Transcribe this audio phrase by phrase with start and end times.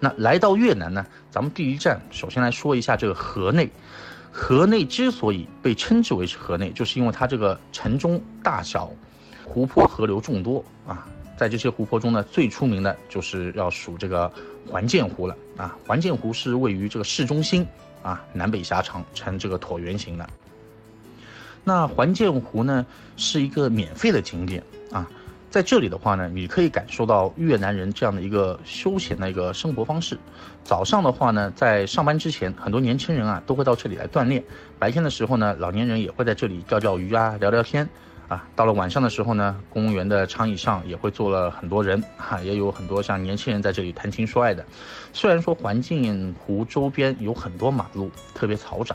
[0.00, 3.70] 那来到越南呢，咱们第一站首先来说一下这个河内。
[4.32, 8.90] 河内之所以被称之为是河内，就是因为它这个城中大小
[9.44, 11.06] 湖泊河流众多啊。
[11.36, 14.30] 在这些湖泊中呢，最出名的就是要数这个
[14.66, 15.76] 环建湖了啊。
[15.86, 17.66] 环建湖是位于这个市中心
[18.02, 20.28] 啊，南北狭长，呈这个椭圆形的。
[21.64, 25.06] 那环建湖呢，是一个免费的景点啊。
[25.50, 30.16] 在这里的话呢，你可以感受到越南人这样的一个休闲的一个生活方式。
[30.62, 34.42] 早上的话呢，在上班之前，很多年轻人啊都会到这里来锻炼。
[34.78, 37.88] 白天的时候呢，老年人也会在这里钓钓鱼啊，聊聊天。
[38.28, 44.64] 啊，到了晚上的时候呢，公园的长椅上也会坐了很多人，哈，也有很多像年轻人在这里谈情说爱的。
[45.12, 48.94] 虽然说环境湖周边有很多马路，特别嘈杂，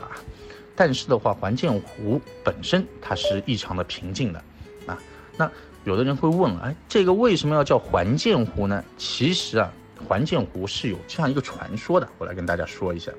[0.74, 4.42] 但是的话，环境湖本身它是异常的平静的。
[4.86, 4.98] 啊，
[5.36, 5.52] 那
[5.86, 8.84] 有的人会问，哎，这个为什么要叫环剑湖呢？
[8.98, 9.72] 其实啊，
[10.08, 13.12] 环剑湖是有这样一个传说的，我来跟大家说一下。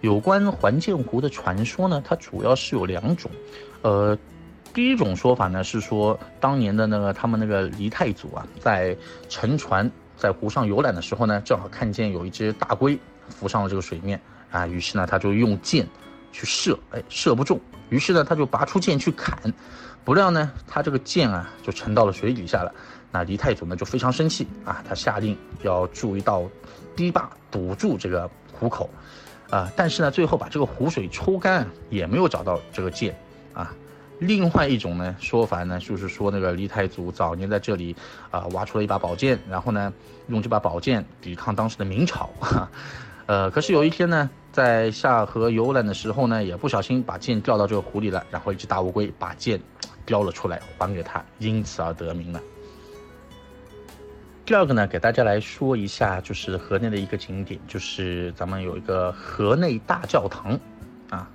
[0.00, 3.30] 有关环建湖的传说呢，它主要是有两种，
[3.82, 4.16] 呃。
[4.74, 8.94] 第一种说法呢是说，当年的那个他们那个黎太祖啊，在
[9.28, 12.96] 乘船在湖上游览的时候呢，正好看见有一只大龟
[13.28, 14.20] 浮上了这个水面
[14.52, 15.84] 啊，于是呢他就用箭
[16.32, 19.52] 去射，哎，射不中，于是呢他就拔出剑去砍，
[20.04, 22.72] 不料呢他这个剑啊就沉到了水底下了。
[23.10, 26.42] 那黎太祖呢就非常生气啊，他下令要筑一道
[26.94, 28.90] 堤坝堵住这个湖口，
[29.50, 33.18] 啊，但是呢最后把这个湖水抽干也没有找到这个剑
[33.54, 33.74] 啊。
[34.18, 37.96] 另外一种呢说法呢，就是说那个黎太祖早年在这里
[38.30, 39.92] 啊挖出了一把宝剑，然后呢
[40.26, 42.68] 用这把宝剑抵抗当时的明朝，哈
[43.28, 49.60] 呃，可是有一天呢在下河游览的时候呢，也不小心把剑掉到这个湖里了，然后一只大乌龟把剑
[50.06, 52.40] 叼了出来还给他，因此而得名了。
[54.46, 60.58] 第二个呢，给大家来说一下，就是河内的一个景点，就是咱们有一个河内大教堂。
[61.10, 61.28] 啊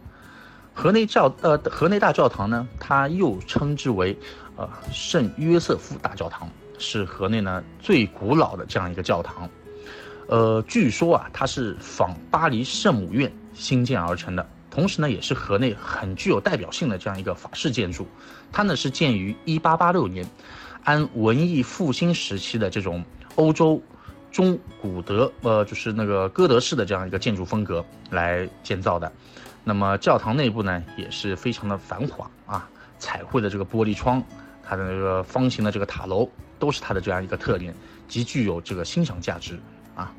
[0.74, 4.18] 河内教呃河内大教堂呢，它又称之为
[4.56, 6.50] 呃圣约瑟夫大教堂，
[6.80, 9.48] 是河内呢最古老的这样一个教堂。
[10.28, 18.08] 呃，据说啊，它是仿巴黎圣母院兴建而成的，同时呢，也是河内很具有代表性的这样一个法式建筑。
[18.52, 20.26] 它呢是建于1886年，
[20.84, 23.04] 按文艺复兴时期的这种
[23.36, 23.82] 欧洲
[24.32, 29.12] 中古德呃就是那个哥德式的这样一个建筑风格来建造的。
[29.64, 34.24] 那么教堂内部呢，也是非常的繁华啊，彩绘的这个玻璃窗，
[34.64, 36.30] 它的那个方形的这个塔楼，
[36.60, 37.74] 都是它的这样一个特点，
[38.08, 39.60] 极具有这个欣赏价值
[39.96, 40.14] 啊。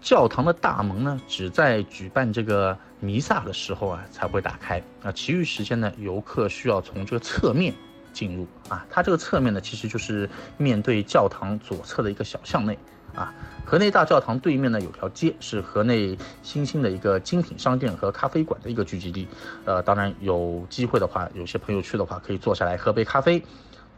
[0.00, 7.74] 教堂的大门呢，只在举办这个弥撒的时候啊才会打开，啊，其余时间呢，游客需要从这个侧面
[8.12, 8.86] 进入啊。
[8.88, 12.78] 它这个侧面呢，其实就是面对教堂左侧的一个小巷内。
[13.14, 19.26] 啊，河内大教堂对面呢有条街，是河内新兴的一个精品商店和咖啡馆的一个聚集地。
[19.64, 23.42] 呃，当然有机会的话，有些朋友去的话，可以坐下来喝杯咖啡。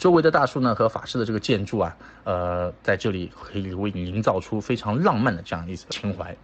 [0.01, 1.95] 周围的大树呢和法式的这个建筑啊，
[2.25, 6.35] 呃，在这里可以为你营造出非常浪漫的这样一种情怀。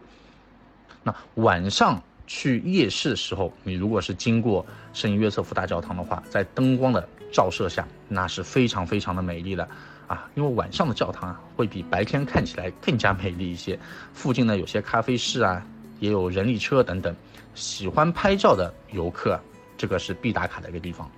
[1.03, 9.67] 那晚上去夜市的时候，你如果是经过圣约瑟夫大教堂的话，在灯光的照射下，那是非常非常的美丽的。
[10.07, 13.79] 啊，因为晚上的教堂啊，会比白天看起来更加美丽一些。
[14.13, 15.67] 附近呢有些咖啡室啊，
[15.99, 17.17] 也有人力车等等。
[17.55, 19.41] 喜欢拍照的游客，
[19.79, 21.11] 这个是必打卡的一个地方。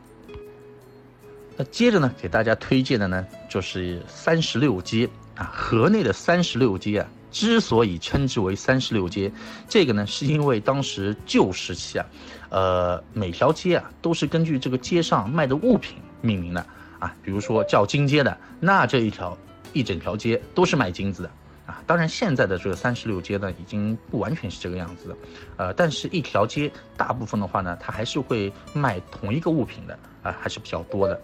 [1.58, 5.50] 那接着呢，给大家推荐的呢，就是三十六街啊。
[5.52, 9.30] 河内的三十六街啊，之所以称之为三十六街，
[9.68, 12.06] 这个呢，是因为当时旧时期啊，
[12.50, 16.64] 呃，每条街啊，都是根据这个街上卖的物品命名的。
[17.00, 19.38] 啊，比如说叫金街的，那这一条
[19.72, 21.30] 一整条街都是卖金子的
[21.64, 21.80] 啊。
[21.86, 25.16] 当然，现在的这个三十六街呢，已经不完全是这个样子的，
[25.58, 29.96] 呃，但是一条街大部分的话呢，它还是会卖同一个物品的
[30.40, 31.20] 还是比较多的。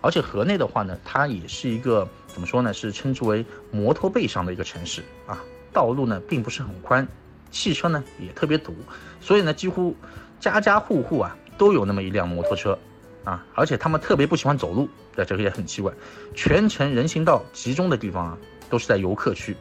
[0.00, 5.42] 而且河内的话呢，它也是一个怎么说呢，是称之为摩托背上的一个城市啊。
[5.72, 7.06] 道路呢并不是很宽，
[7.50, 8.74] 汽车呢也特别堵，
[9.20, 9.94] 所以呢，几乎
[10.40, 12.78] 家家户户啊都有那么一辆摩托车。
[13.24, 15.92] 啊，而且他们特别不喜欢走路，这这个也很奇怪。
[16.34, 18.38] 全程人行道集中的地方啊，
[18.70, 19.54] 都是在游客区，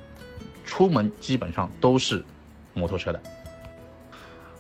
[0.64, 2.24] 出门基本上都是
[2.74, 3.22] 摩托车的。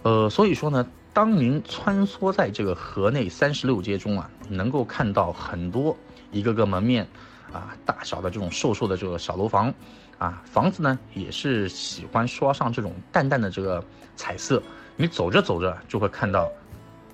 [0.01, 0.85] 呃，所以说呢，
[1.17, 5.97] 当您穿梭在这个河内三十六街中啊，能够看到很多
[6.31, 7.07] 一个个门面
[7.51, 9.73] 啊大小的这种瘦瘦的这个小楼房，
[10.19, 13.83] 啊，房子呢也是喜欢刷上这种淡淡的这个
[14.15, 14.61] 彩色。
[14.95, 16.47] 你走着走着就会看到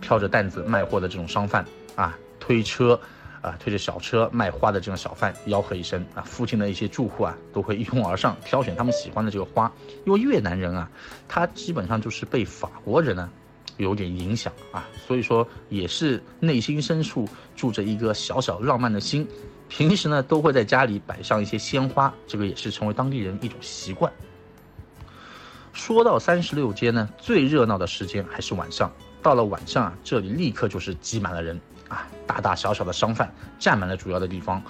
[0.01, 1.65] 挑着担子卖货的这种商贩。
[1.95, 2.99] 啊，推车，
[3.41, 9.71] 啊，推着小车卖花的这种小贩吆喝一声啊，附近的一些住户啊都会一拥而上，挑选他们喜欢的这个花。
[10.03, 10.91] 因为越南人啊，
[11.29, 13.29] 他基本上就是被法国人呢
[13.77, 19.27] 有点影响啊，所以说也是内心深处住着一个小小浪漫的心，
[19.67, 24.11] 平时呢都会在家里摆上一些鲜花，这个也是成为当地人一种习惯。
[25.71, 28.91] 说到三十六街呢，最热闹的时间还是晚上。
[29.23, 34.61] 到了晚上啊，这里立刻就是挤满了人啊，大大小小的商贩占满了主要的地方。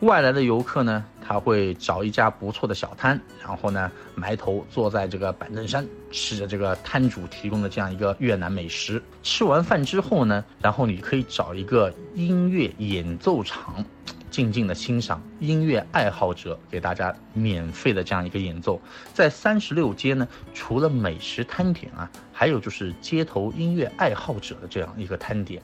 [0.00, 9.02] 外来的游客呢，他会找一家不错的小摊，然后呢埋头坐在这个板凳上，吃着这个摊主提供的这样一个越南美食。
[9.22, 13.84] 吃完饭之后呢，然后你可以找一个音乐演奏场。
[14.30, 18.80] 静静的欣赏音乐爱好者给大家免费的这样一个演奏，
[19.12, 25.60] 在三十六街呢，除了美食摊点啊，还有就是街头音乐爱好者的这样一个摊点，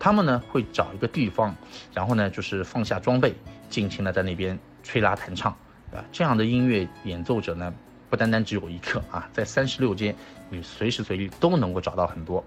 [0.00, 1.54] 他们呢会找一个地方，
[1.94, 3.32] 然后呢就是放下装备，
[3.68, 5.52] 尽情的在那边吹拉弹唱，
[5.92, 7.72] 啊，这样的音乐演奏者呢，
[8.08, 10.12] 不单单只有一个啊，在三十六街
[10.48, 12.44] 你随时随地都能够找到很多，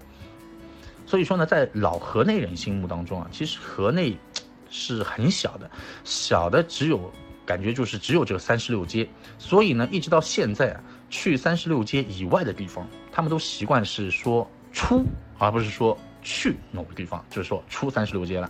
[1.06, 4.18] 所以说呢，在老河内人心目当中啊，其实河内。
[4.76, 5.70] 是很小的，
[6.04, 7.14] 小的只有
[7.46, 9.08] 感觉就是只有这个三十六街，
[9.38, 15.06] 所以呢，一直到现在啊，去三十六街以外的地方，他们都习惯是说出，
[15.38, 18.50] 而不是说去某个地方，就是说出三十六街了。